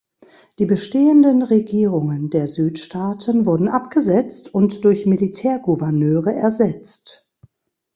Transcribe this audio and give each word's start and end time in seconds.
Die 0.57 0.65
bestehenden 0.65 1.43
Regierungen 1.43 2.31
der 2.31 2.47
Südstaaten 2.47 3.45
wurden 3.45 3.67
abgesetzt 3.67 4.51
und 4.51 4.83
durch 4.83 5.05
Militärgouverneure 5.05 6.33
ersetzt. 6.33 7.29